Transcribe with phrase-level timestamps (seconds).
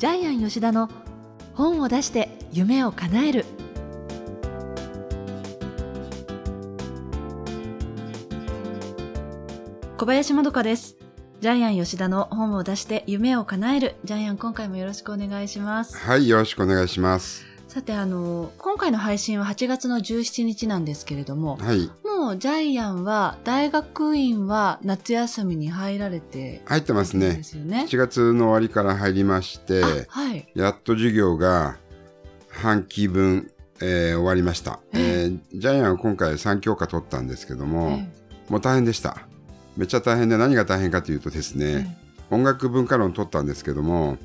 [0.00, 0.88] ジャイアン吉田の
[1.52, 3.44] 本を出して夢を叶える
[9.98, 10.96] 小林まどかです
[11.42, 17.50] ジャイアン吉田の本を出して夢を叶えるジャイアン今回もよろしくお願いしますはい、よろしくお願いします。
[17.70, 21.88] さてあの今回の配信は8月の17日なんですけれどもはい。
[22.20, 27.42] もうジャイアンは大学院は夏休みに入られて入ってますねで。
[27.42, 27.86] すよね。
[27.88, 30.46] 7月の終わりから入りまして、あはい。
[30.54, 31.78] やっと授業が
[32.50, 33.50] 半期分、
[33.80, 34.80] えー終わりました。
[34.92, 39.26] えージャイアンは今回3教科取ったんですけども、えもう大変でした。
[39.78, 41.98] めっちゃ大変で何が大変かというとですね、
[42.30, 44.18] 音楽文化論取ったんですけども、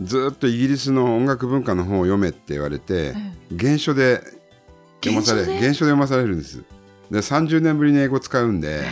[0.00, 3.12] ずーっとイギリスの音楽文化の本を読めって言われて、
[3.54, 4.22] 原書で
[5.04, 6.64] 読まされ原書で読まされるんです。
[7.10, 8.82] で30年ぶりに英語使うんで、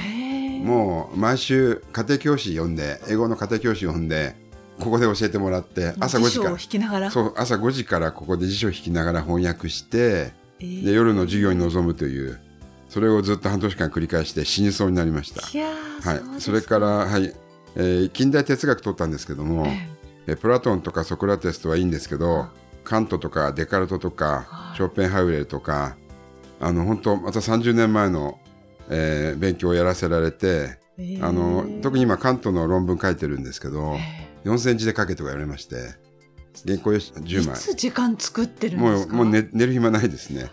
[0.62, 4.34] もう毎週家庭教師読んで英語の家庭教師読んで
[4.80, 6.28] ここで教えてもらって朝5時から。
[6.28, 7.10] 辞書を引きながら？
[7.10, 10.84] そう朝5時からここで辞書を引きながら翻訳してえー。
[10.84, 12.40] で夜の授業に臨むという
[12.88, 15.42] それをずっと半年間繰り返して死にそうになりました。
[15.42, 17.34] はい、うですそれから、はい。
[17.76, 19.88] えー近代哲学取ったんですけども、え
[20.28, 20.32] え。
[20.32, 22.48] ープラトンとかソクラテスとはいいんですけど
[22.84, 24.76] カントとかデカルトとかはい。
[24.76, 25.96] ショーペンハウエルとか
[26.60, 28.38] あの本当また30年前の、
[28.88, 31.24] えー勉強をやらせられてえー。
[31.26, 33.96] あの特に今関東の論文書いてるんですけど
[34.44, 35.76] え4センチで書けとか言われまして
[36.66, 39.14] 原稿用紙10ーいつ枚時間作ってるんですか？
[39.14, 40.50] もうもう寝寝る暇ないですね。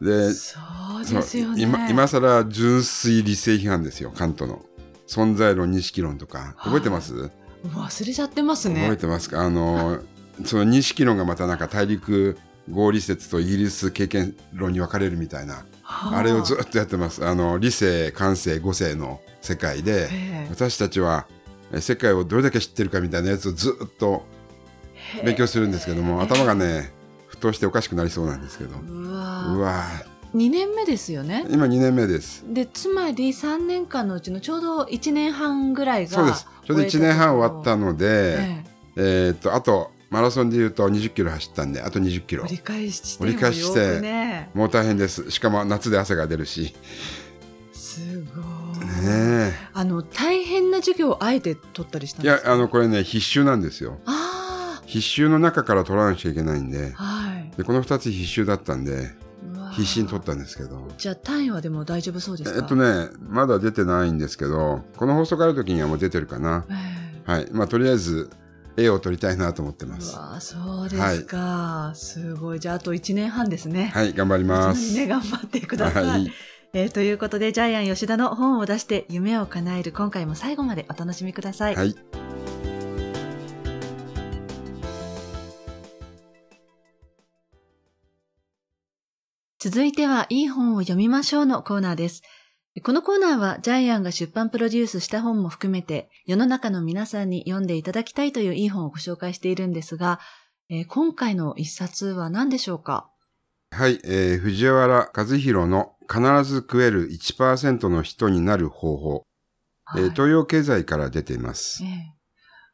[0.00, 0.58] でそ
[1.00, 1.62] うですよね。
[1.62, 4.64] 今今更純粋理性批判ですよカントの。
[5.06, 6.54] 存在論認識論とか。
[6.58, 7.30] 覚えてます、
[7.66, 8.80] 忘れちゃってますね。
[8.80, 9.42] 覚えてますか？
[9.42, 9.98] あの
[10.46, 12.38] その認識論がまたなんか大陸
[12.70, 16.22] 合理説とイギリス経験論に分かれるみたいなはあ。
[16.22, 17.24] れをずっとやってます。
[17.26, 20.46] あの理性感性五性の世界で、え。
[20.50, 21.26] 私たちは
[21.72, 26.92] え世界をどれだけ知ってるかみたいなやつをずっとー勉強するんですけども、頭がね
[27.30, 29.84] 沸騰しておかしくなりそうなんですけど、うわうわ
[30.34, 31.44] 2年目ですよね？
[31.46, 31.52] ー。
[31.52, 32.44] 今2年目です。
[32.46, 36.46] でつまり3年間のうちのちょうど1年半ぐらいがそうです。
[36.64, 38.64] ちょうど1年半終わったので、え
[38.96, 42.42] えーっとあとマラソンでいうと20キロ走ったんであと20キロ。
[42.44, 45.30] え折り返して折り返してもう大変です。
[45.30, 46.74] しかも夏で汗が出るし。
[47.72, 52.48] すごい、ねあの大変な授業をあえて取ったりしたんですか？
[52.48, 53.98] やあのこれね必修なんですよ。
[54.06, 56.92] あ必修の中から取らなきゃいけないんで。
[56.96, 57.50] あはい。
[57.56, 59.10] でこの2つ必修だったんで
[59.72, 60.88] 必死に取ったんですけど。
[60.98, 62.58] じゃあ単位はでも大丈夫そうですか？
[62.58, 66.66] えっとねまだ出てないんですけどこの放送がある時にはもう出てるかな。
[66.68, 67.30] え。
[67.30, 67.48] はい。
[67.52, 68.30] まあとりあえず
[68.76, 70.16] 絵を撮りたいなと思ってえます。
[70.16, 72.60] うわそうですか、すごい。
[72.60, 73.90] じゃああと1年半ですね。
[73.94, 74.94] はい頑張ります。
[74.94, 76.32] ね頑張ってください、はい。
[76.74, 81.94] えーということでジャイアン吉田の本を出して夢を叶える今回も最後までお楽しみください、はい。
[89.58, 92.22] 続いてはいい本を読みましょうのコーナーです。
[92.80, 100.20] このコーナーはジャイアンが出版プロデュースした本も含めて世の中の皆さんに読んでいただきたいといういい本をご紹介しているんですが、
[100.70, 103.10] えー今回の一冊は何でしょうか？
[103.72, 109.26] はい、えー藤原和弘の必ず食える1%の人になる方法、
[109.94, 110.10] えーはい。
[110.12, 111.84] 東洋経済から出ています。
[111.84, 111.86] え。
[111.88, 112.14] え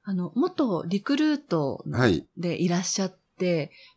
[0.05, 3.18] あの、元リクルートはい、でいらっしゃって、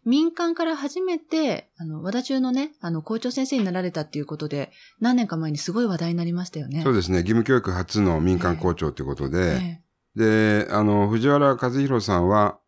[0.06, 6.82] 民間から初めて、あの、和田中のね、あの、校長先生になられたっていうことで、何年か前にすごい話題になりましたよね。
[6.84, 9.82] そうですね、義務教育初の民間校長ということで、え
[10.16, 12.60] で、あの、藤原和弘さんは、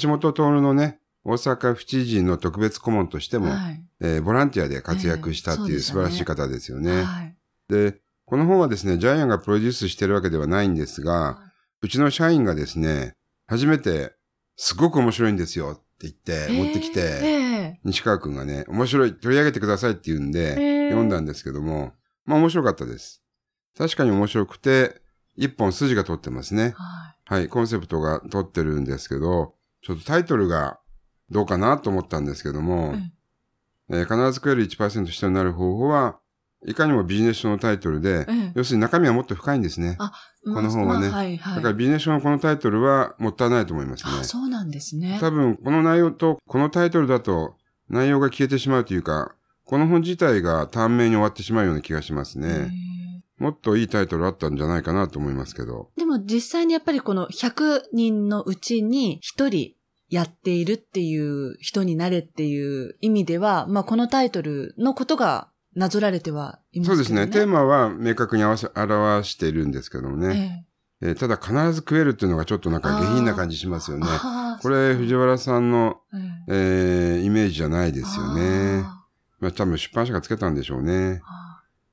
[0.00, 3.84] 橋本徹のね、大阪府知事の特別顧問としても、えはい。
[4.00, 7.02] えーボランティアで活躍したっていうええ素晴らしい方ですよね。
[7.02, 7.36] はい。
[7.68, 11.38] で、この本はですね、ジャイアンがプロデュースしてるわけではないんですが、
[11.80, 13.14] うちの社員がですね、
[13.46, 14.14] 初めて、
[14.56, 21.92] すごく面白いんですよって言って、持ってきえて、え西川くんがね、面白い、取り上げてくださいって言うんで、ええ読んだんですけども、
[22.24, 23.22] まあ面白かったです。
[23.78, 25.00] 確かに面白くて、
[25.36, 26.74] 一本筋が通ってますね。
[26.76, 30.80] ははい、コンセプトが通ってるんですけど、ちょっとタイトルが
[31.30, 33.10] どうかなと思ったんですけども、えー
[33.88, 36.18] 必ず食える1%人になる方法は、
[36.64, 39.96] いかにもビジネス書のタイトルで、ええ要するに中身はもっと深いんですね。
[39.98, 40.12] あ
[40.44, 41.56] この本はねまあはいはい。
[41.56, 44.12] だからビジネス書のこのタイトルはもったいないと思いますね。
[44.20, 45.18] あ、そうなんですね。
[45.20, 47.56] 多分、この内容と、このタイトルだと、
[47.88, 52.48] 内容が消えてしまうというか、この本自体が短命に終わってしまうような気がしますへね。
[52.48, 55.90] えもっといいタイトルあったんじゃないかなと思いますけど。
[55.96, 59.72] でも実際にやっぱりこの100人のうちに1人
[60.08, 66.94] やっているっていう人になれっていう意味では、まあこのタイトルのことがなぞられてはいますね。
[66.94, 67.28] そうですね。
[67.28, 70.66] テーマは明確に合わせ表しているんですけどもね。
[70.66, 74.06] ええーただ必ず食えるっていうのがちょっとなんか下品な感じしますよね。
[74.62, 78.82] これ、藤原さんの、えええーイメージじゃないですよね。
[78.84, 79.04] あ
[79.40, 81.20] まあ多分出版社がつけたんでしょうね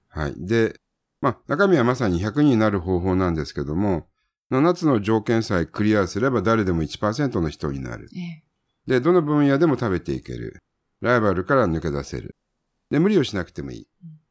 [0.10, 0.36] はい。
[0.38, 0.80] で、
[1.22, 4.06] まあ中身はまさに100になる方法なんですけども、
[4.52, 8.08] 7つの条件さえクリアすれば誰でも1%の人になる。
[8.14, 8.44] ーえ
[8.86, 10.62] で、どの分野でも食べていける。
[11.02, 12.36] ライバルから抜け出せる。
[12.90, 13.88] で、無理をしなくてもいい。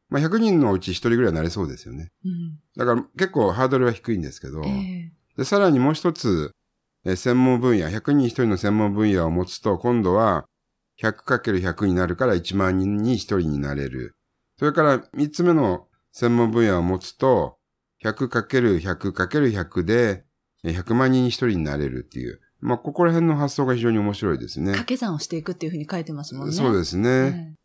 [0.09, 2.11] まあ100人のうち1人ぐらいなれそうですよね。
[2.25, 6.51] えうんだから結構ハードルは低いんですけど、ええで、さらにもう一つ、
[7.05, 10.45] えー専門分野、100人1人の専門分野を持つと、今度は
[11.01, 14.15] 100×100 になるから1万人に1人になれる。
[14.57, 17.57] それから3つ目の専門分野を持つと、
[18.03, 20.25] 100×100×100 で
[20.63, 22.41] えー100万人に1人になれるっていう。
[22.61, 24.85] まあ、ここら辺の発想が非常に面白いですね掛。
[24.85, 26.53] け算をしていくっていうふうに書いてますもんね。
[26.53, 27.55] そうですえね。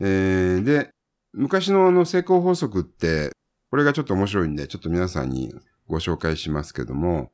[0.00, 0.90] ええーで、
[1.32, 3.30] 昔のあの成功法則って、
[3.70, 5.54] これがちょっと面白いんで、ちょっと皆さんに
[5.86, 7.30] ご紹介しますけども、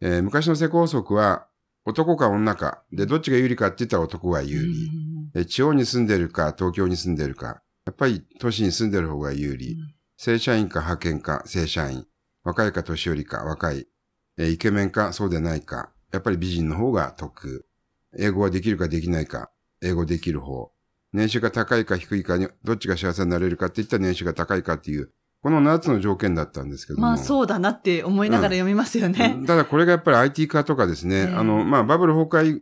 [0.00, 1.46] えー昔の成功法則は、
[1.86, 4.86] 男か女か、で、どっちが有利かって言ったら男が有利。
[4.86, 9.76] うんえー地方に住んでるか、東京に住んでるか、やっぱり都市に住んでる方が有利。
[10.16, 12.06] 正社員か派遣か、正社員。
[12.44, 13.86] 若いか年寄りか、若い。
[14.38, 15.90] えーイケメンか、そうでないか。
[16.12, 17.66] やっぱり美人の方が得。
[18.16, 19.50] 英語はできるかできないか。
[19.82, 20.70] 英語できる方。
[21.14, 25.10] 年収が高いか低いかに、どっちが幸せになれるかって言ったら年収が高いかっていう、
[25.42, 27.06] この7つの条件だったんですけども。
[27.06, 29.42] まあそうだなって思いながら読みますよね。
[29.46, 32.60] ただこれがやっぱり IT 化とかですね、ええあの、まあバブル崩壊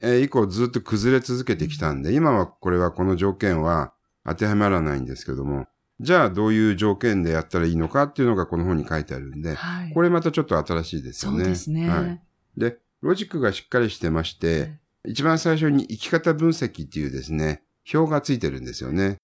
[0.00, 3.94] えー以降ずっと崩れ続けてきたんで、今はこれはこの条件は
[4.26, 5.66] 当てはまらないんですけども、
[5.98, 9.92] じゃあどういう条件でやったらいいのかっていうのがこの本に書いてあるんで、はい。
[9.94, 11.38] これまたちょっと新しいですよね。
[11.38, 11.88] そうですね。
[11.88, 12.20] はい。
[12.58, 19.18] で、ロジックがしっかりしてまして、一番最初に生き方分析っていうですね、表がついてるんですよね。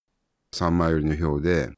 [0.55, 1.71] 3枚折りの表で。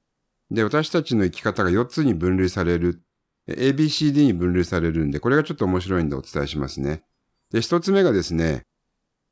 [0.50, 3.00] で、私たちの生き方が4つに分類される。
[3.48, 7.02] ABCD に分類されるんで、これがちょっと面白いんでお伝えしますね。
[7.50, 8.62] で、1つ目がですね、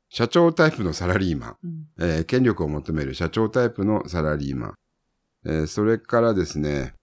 [0.09, 1.57] 社長タイプのサラリーマン。
[1.63, 4.73] うんえー権力を求める社長タイプのサラリーマン。
[5.45, 6.93] えーそれからですね、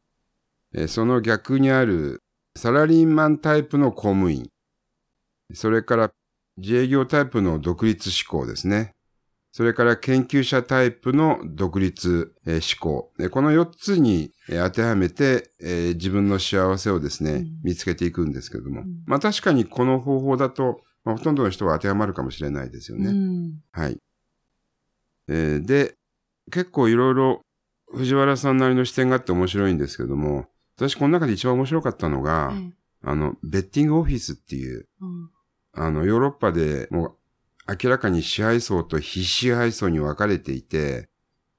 [0.72, 2.22] えーその逆にある
[2.56, 4.48] サラリーマンタイプの公務員。
[5.54, 6.12] それから
[6.56, 8.92] 自営業タイプの独立志向ですね。
[9.52, 13.12] それから研究者タイプの独立、えー志向。
[13.18, 18.82] えーこの4つに、えー当てはめて、えー自分の幸せをですね、うん見つけていくんですけども。
[18.82, 23.10] んまあ確かにこの方法だと、まあ、ほとんどの人は当てはまるかもしれないですよね。
[23.10, 23.98] うんはい。
[25.28, 25.94] えーで、
[26.50, 27.40] 結構いろいろ
[27.92, 35.30] 藤原さんなりの視点があって面白いんですけども、私この中で一番面白かったのが、ええあの、ベッティングオフィスっていう、うん
[35.72, 37.16] あの、ヨーロッパでもう
[37.68, 41.08] 明らかに支配層と非支配層に分かれていて、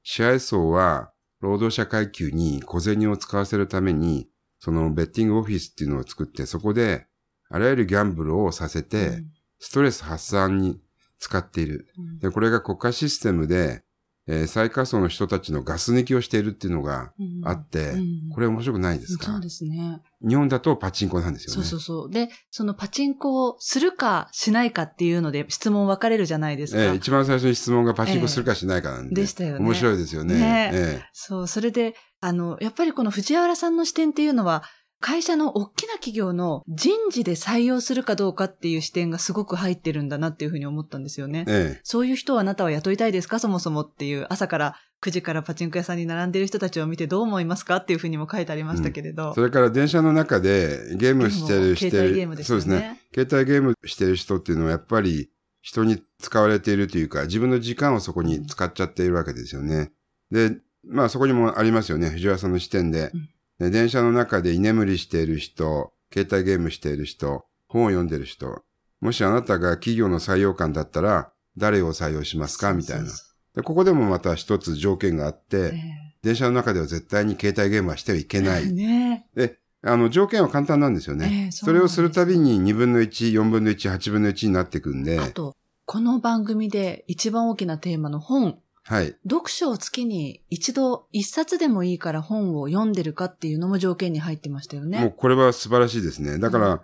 [0.04, 4.28] 支配層は労働者階級に小銭を使わせるために、
[4.60, 7.08] そのベッティングオフィスっていうのを作って、そこで
[7.50, 9.24] あらゆるギャンブルをさせて、
[9.60, 10.80] ストレス発散に
[11.20, 11.88] 使っている。
[11.98, 13.84] うんで、これが国家システムで、
[14.32, 20.02] えー最下層の人たちのガス抜きをしているっていうのがうんあって、うんこれ面白くないですか、そうですね。
[20.26, 21.68] 日本だとパチンコなんですよね。
[21.68, 22.10] そうそうそう。
[22.10, 26.82] で、そのパチンコをするかしないかっていうので質問分かれるじゃないですか。
[26.82, 29.22] えー一番最初に質問がパチンコするかしないかなんで。
[29.22, 30.36] でしたよね面白いですよね。
[30.36, 34.64] ねえそう、それで、あの、やっぱりこの藤原さんの視点っていうのは、
[35.02, 41.44] 会社の大きな企業の人事で採用するかどうかっていう視点がすごく入ってるんだなっていうふうに思ったんですよね。
[41.48, 43.40] ええそういう人をあなたは雇いたいですか？
[43.40, 49.34] そもそもっていう、朝から9時からパチンコ屋さんに並んでる人たちを見てどう思いますかっていうふうにも書いてありましたけれど。
[49.34, 52.16] それから電車の中でゲームしてる、して携帯る。
[52.16, 52.62] ゲームですよね。
[52.62, 53.02] そうですね。
[53.14, 55.32] 携帯ゲームしてる人っていうのはやっぱり
[55.62, 59.92] 人に使われているというか、自分の時間をそこに使っちゃっているわけですよね。
[60.32, 62.10] で、まあそこにもありますよね。
[62.10, 63.10] 藤原さんの視点で。
[63.14, 63.28] うんで
[63.70, 68.64] 電車の中で居眠りしている人、携帯ゲームしている人、本を読んでる人。
[69.02, 72.74] もしあなたが企業の採用官だったら、誰を採用しますか？
[72.74, 73.10] みたいな
[73.56, 75.80] でここでもまた一つ条件があっうて、そう
[76.24, 78.72] 電車の中では絶対に携帯ゲームはしてはいけええない。
[78.72, 81.46] ねで、あの、条件は簡単なんですよね。
[81.46, 89.16] ええそれをするたびに2分の1、4分の1、8分の1になっていくんで、あと、この番組で一番大きなテーマの本、はい。
[89.30, 95.14] 読書を月に一度一冊でもいいから本を読んでるかっていうのも条件に入ってましたよもうね。
[95.16, 96.40] これは素晴らしいですね。
[96.40, 96.82] だから、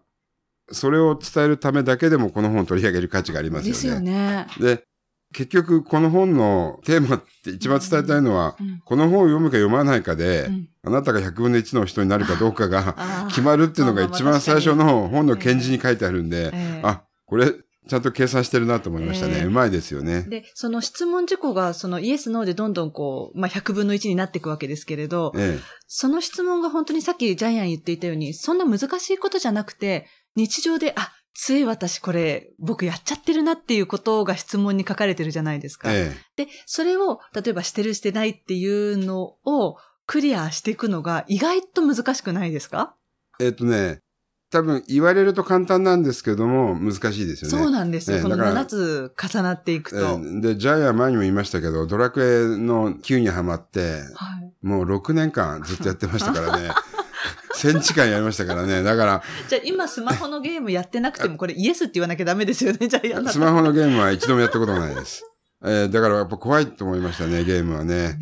[0.72, 3.72] それを伝えるためだけでもこの本を取り上げる価値がありますよね。
[3.72, 4.48] ですよね。
[4.60, 4.84] で、
[5.34, 17.52] 結局この本のテーマって一番伝えたいのは、うんこの本を読むか読まないかで、うんあなたが100分の1の人になるかどうかが決まるっていうのが一番最初の本の検事に書いてあるんで、ええあ、これ
[17.88, 19.40] ちゃんと計算してるなと思いましたね。
[19.40, 20.24] えーうまいですよね。
[20.24, 35.94] で、その質問事項が、そのイエス、ノーでどんどんこう、まあ、100分の1になっていくわけですけれど、えその質問が本当にさっきジャイアン言っていたように、そんな難しいことじゃなくて、日常で、あ、つい私これ、僕やっちゃってるなっていうことが質問に書かれてるじゃないですえか。
[35.94, 39.78] えで、それを、例えばしてるしてないっていうのを
[40.08, 42.96] クリアしていくのが意外と難しくないですか、
[43.40, 44.00] ええっとね、
[44.50, 47.58] 多分言われると簡単なんですけども、難しいですよね。
[47.58, 48.22] そうなんですよ。
[48.22, 49.98] このええだから7つ重なっていくと。
[49.98, 54.66] えーで、ジャイアン前にも言いましたけど、ドラクエの Q にハマって、はい。
[54.66, 56.70] もう6年間ずっとやってましたからね。
[57.58, 58.84] 1000時間やりましたからね。
[58.84, 65.24] だから、じゃあ今スマホのゲームやってなくてもこれイエスって言わなきゃダメですよね、ジャイアンだスマホのゲームは一度もやったことがないです。
[65.64, 68.18] えーだからやっぱ怖いと思いましたね、ゲームはね。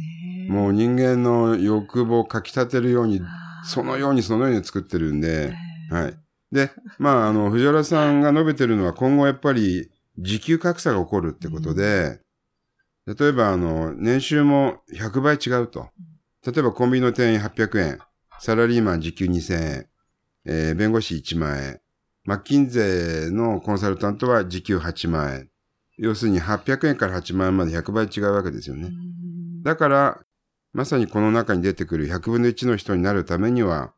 [0.48, 3.22] もう人間の欲望をかき立てるように、
[3.65, 5.53] そのようにそのように作ってるんで、
[5.89, 6.18] はい。
[6.51, 12.20] で、まあ、あの、藤原さんが述べてるのは今後やっぱり時給格差が起こるってことで、
[13.06, 15.89] 例えばあの、年収も100倍違うと。
[16.46, 18.00] 例えばコンビニの店員800円、
[18.39, 19.88] サラリーマン時給2000円、
[20.46, 21.82] えー弁護士1万円、
[22.24, 25.50] マッキンゼーのコンサルタントは時給8万円。
[25.98, 28.92] 要するに800円から8万円まで100倍違うわけですよね。
[29.63, 30.22] だから、
[30.74, 33.95] まさにこの中に出てくる100分の1の人になるためには、えー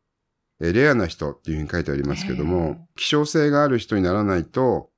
[0.59, 4.89] レアな人っていうふうに書いてありますけども、希少性がある人にならないと、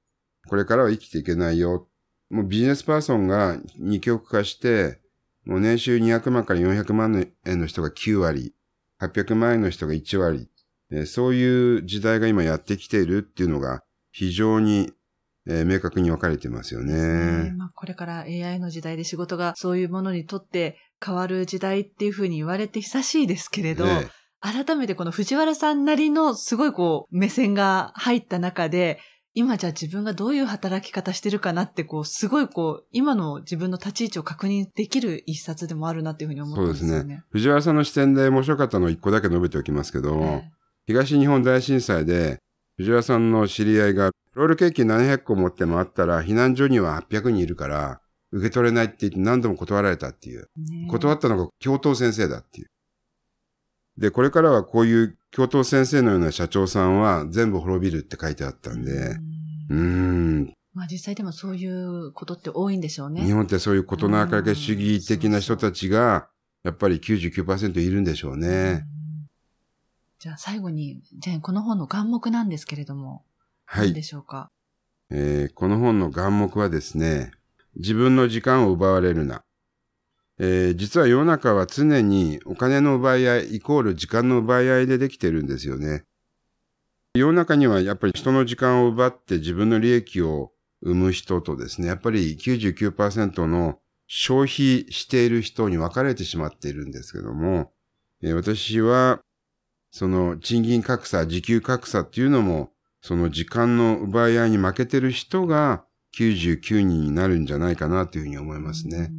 [0.47, 1.87] これからは生きていけないよ。
[2.29, 4.99] もうビジネスパーソンが二極化して、
[5.45, 8.53] もう年収200万から400万円の人が9割、
[9.01, 10.49] 800万円の人が1割、
[10.91, 14.91] えーそういう時代が今やってきているっていうのが非常に、
[15.47, 17.51] えー明確に分かれてますよねね。
[17.57, 24.09] まあ、これから AI の時代で仕事がそういうものにとって変わる時代っていうふうに言われて久しいですけれど、ね
[24.41, 28.99] 改めてこの藤原さんなりのすごいこう目線が入った中で、
[29.33, 37.03] 今じゃあ自分がどういう働き方してるかなってこう、すごいこう、今の自分の立ち位置を確認できる一冊でもあるなっていうふうに思ったそうですね。
[37.03, 37.23] ね。
[37.29, 40.49] 藤原さんの視点で面白かったのを一個だけ述べておきますけど、え
[40.87, 42.39] 東日本大震災で、
[42.77, 50.49] 藤原さんの知り合いが、ロールケーキ700個持って回ったら、避難所には800人いるから、受け取れないって言って何度も断られたっていう。
[50.89, 52.67] 断ったのが教頭先生だっていう。
[53.99, 59.19] で、これからはこういう教頭先生のような社長さんは全部滅びるって書いてあったんで、うん
[59.69, 63.21] うーん、まあ実際でもそういうことって多いんでしょうね。
[63.21, 66.29] 日本ってそういう事なかけ主義的な人たちが、
[66.63, 68.85] やっぱり99%いるんでしょううんね。
[70.17, 73.23] じゃあ最後に、じゃあこの本の眼目なんですけれども、
[73.65, 74.03] はい何で。
[74.03, 74.49] しょうか？
[75.11, 77.31] えーこの本の眼目はですね、
[77.75, 79.43] 自分の時間を奪われるな。
[80.39, 86.05] えー実は世の中は常にお金の奪い合いイコール時間の奪い合いでできてるんですよね。
[87.13, 97.73] 世の中にはやっぱり人の時間を奪って自分の利益を生む人とですね、やっぱり99%の消費している人に分かれてしまっているんですけども、
[98.21, 99.19] えー私は
[99.91, 105.83] その賃金格差、時給格差っていうのもその時間の奪い合いに負けてる人が
[106.17, 109.11] 99人になるんじゃないかなというふうに思いますね。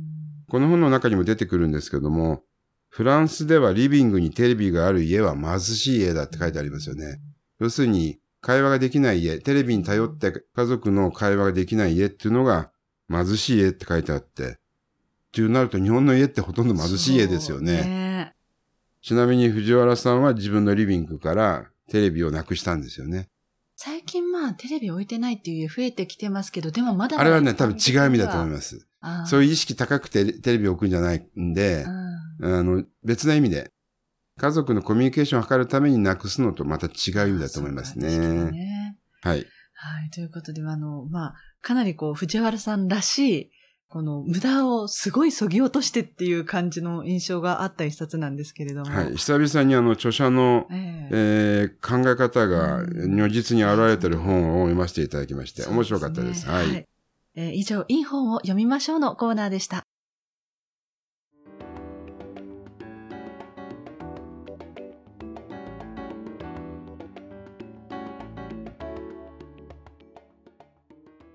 [0.50, 2.42] この本の中にも出てくるんですけども、
[2.88, 7.21] フランスではリビングにテレビがある家は貧しい家だって書いてありますよね。
[7.61, 12.71] 要するに、会話ができない家、テレビに頼って家族の会話ができない家っていうのが
[13.11, 14.57] 貧しい家って書いてあって、っ
[15.33, 17.83] ていうなると日本の家ってほとんど貧しい家ですよね。
[17.85, 18.35] ね
[19.02, 23.28] ちなみに藤原さんは自分のリビングからテレビをなくしたんですよね。
[23.76, 28.54] 最近まあテレビ置いてないっていう家増えてきてますけど、でもまだまだあれはね、多分違う意味だと思いす。
[28.54, 28.90] ます。
[29.26, 31.85] そういう意識高くてテレビを置くんじゃないんで、
[32.40, 33.71] うんあの、別な意味で、
[34.38, 36.90] 家族のコミュニケーションを図るためになくすのとまた違
[37.26, 38.19] う意味だと思いますね。
[38.50, 39.47] ねはい。
[39.75, 40.11] はい。
[40.11, 43.50] ということで、あの、まあ、かなりこう、藤原さんらしい、
[43.88, 48.90] この無駄をすごい削ぎ落としてっていう感じの印象があった一冊なんですけれども。
[48.90, 49.16] はい。
[49.16, 56.42] 久々にあの、著者の、えええー考え方がうん如実に現れている本を読ませていただきまして、面白かったです。
[56.42, 56.87] そうねはい。
[57.37, 59.85] えー以上、いい本を読みましょうのコーナーでした。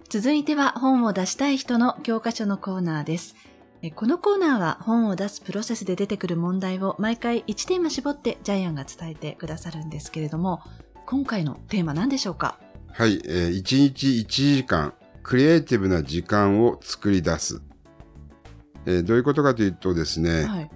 [0.10, 3.36] 続いては本を出したい人の教科書のコーナーです。
[3.82, 10.62] えこのコーナーは本を出すプロセスで出てくる問題を毎回1テーマ絞ってジャイアンが伝えてくださるんですけれども、
[11.06, 12.58] 今回のテーマ何でしょうか？
[12.94, 13.22] はい。
[13.26, 14.94] えー、1日1時間、
[15.26, 17.62] クリエイティブな時間を作り出す。
[18.86, 20.70] えーどういうことかというとですね、はい。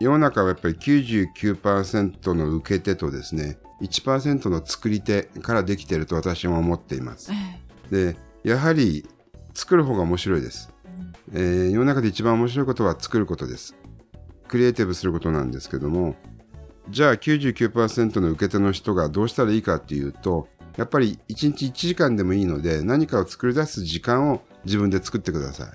[0.00, 7.30] 世の中はやっぱり99%の受け手とですね、1%の作り手からできていると私は思っています。
[7.92, 9.06] えで、やはり
[9.54, 10.70] 作る方が面白いです、
[11.32, 13.74] えー、世の中で一番面白いことは作ることです
[14.48, 16.14] クリエイティブすることなんですけども
[16.90, 25.68] じゃあ99%の受け手の人がどうしたらいいかっていうとやっぱり1日1時間でもいいので何かを作り出す時間を自分で作ってください。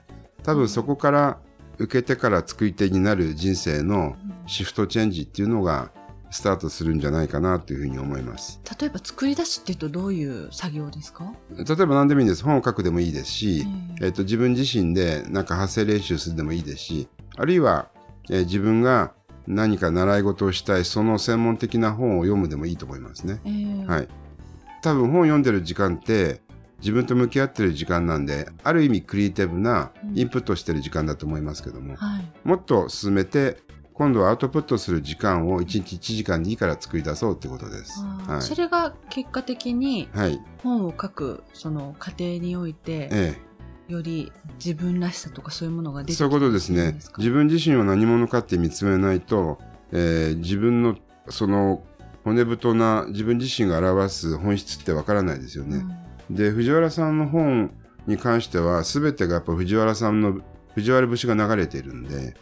[0.44, 1.38] 多分そこから
[1.78, 4.16] 受け手から作り手になる人生の
[4.48, 5.92] シフトチェンジっていうのが
[6.32, 8.60] スタートするんじゃないかなというふうに思います。
[8.80, 11.34] 例えば作り出すっていうとどういう作業ですか？
[11.56, 12.44] 例えば何でもいいんです。
[12.44, 13.66] 本を書くでもいいですし、
[14.00, 17.88] えー、えーと自分自身でなんか発声練習するでもいいですしあるいは、
[18.30, 19.14] えー、自分が
[19.48, 24.08] 何か習い事をしたいその専門的な本を読むでもいいと思いますね、えー、はい
[24.82, 26.42] 多分本を読んでる時間って
[26.80, 33.58] 自分と向き合ってる時間なんである意味クリエイティブなインプットしてる時間だと思いますけども、うんはい、もっと進めて
[33.94, 38.02] 今度はアウトプットする時間を1日1時間でいいから作り出そうってことです。
[38.02, 40.08] はい、それが結果的に
[40.64, 43.38] 本を書くその過程において、え
[43.90, 46.98] え、より自分らしさとかそういうものが出てくるそういうことですね。
[47.18, 49.60] 自分自身は何者かって見つめないと、
[49.92, 50.96] えー、自分の
[51.28, 51.84] その
[52.24, 55.86] 骨太な自分自身が表す本質ってわからないですよね。
[56.30, 57.72] うん、で藤原さんの本
[58.08, 60.42] に関しては全てがやっぱ藤原さんの
[60.76, 62.36] 藤原節が流れているんで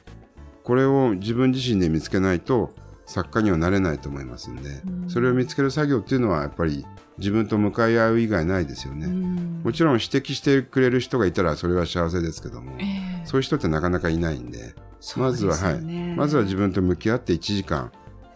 [0.63, 2.73] これを自分自身で見つけないと
[3.05, 6.85] 作家にはなれないと思いますんで、うん、それを見つける作業っていうのはやっぱり
[7.17, 14.73] 自分と向かい合う以外ないですよね、うん、もちろん指摘してくれる人がいたらそれは幸せですけども、えー、そういう人ってなかなかいないんで、で
[15.15, 15.81] まずははい。
[16.15, 17.91] まずは自分と向き合って1時間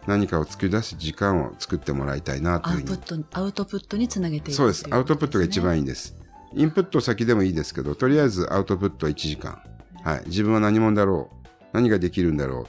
[0.06, 2.82] 何かを作り出す時間を作ってもらいたいなというふう
[3.16, 3.24] に。
[3.32, 4.86] アウトプットにつなげていくそうです。
[4.90, 6.16] アウトプットが一番いいんです。
[6.54, 9.62] インプット先でもいいですけどとりあえずアウトプット1時間、
[10.04, 11.46] はい、自分は何者だろう？
[11.72, 12.66] 何ができるんだろ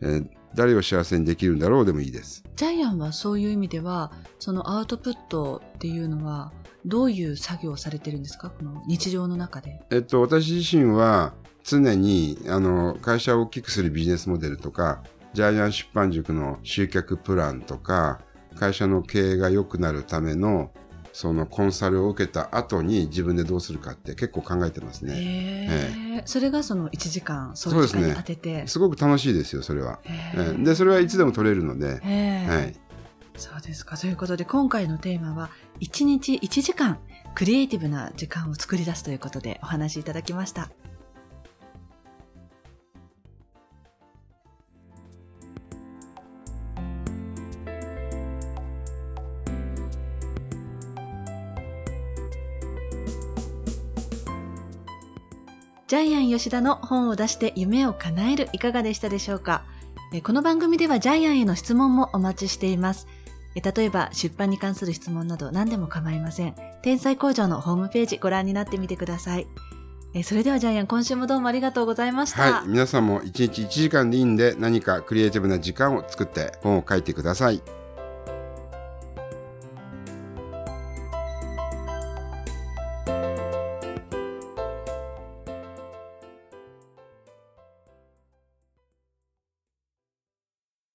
[0.00, 2.44] う、えー、誰を幸せにできるんだろうでもいいです。
[2.56, 6.52] ジャイアンはそういう意味では、そのアウトプットっていうのは、
[6.84, 8.50] どういう作業をされてるんですか？
[8.50, 9.80] この日常の中で。
[9.90, 11.32] えっと、私自身は
[11.64, 18.20] 常に、あの、会社を大きくするビジネスモデルとか、ジャイアン出版塾の集客プランとか、
[18.54, 20.70] 会社の経営が良くなるための
[21.12, 25.14] そのコンサルを受けた後に自分でどうするかって結構考えてますね。
[25.16, 30.00] えー、それがその1時間そういう時間に当ててすごく楽しいですよそれは。
[30.58, 32.00] でそれはいつでも取れるので。
[32.00, 32.76] はい。
[33.34, 36.98] そうですかということで今回のテーマは1日1時間
[37.34, 40.70] クリエイティブな時間を作り出すということでお話しいただきました。
[55.92, 59.66] ジャイアン吉田の本を出して夢を叶えるいかがでしたでしょうか？
[60.22, 63.06] この番組ではジャイアンへの質問もお待ちしています。
[63.62, 66.54] 例えば出版に関する質問など何でも構いません。
[66.80, 69.46] 天才工場のホームページご覧になってみてください。
[70.24, 72.40] それではジャイアン今週もどうもありがとうございました。
[72.40, 77.60] はい、皆さんも1日1時間でいいんで何かクリエイティブな時間を作って本を書いてください。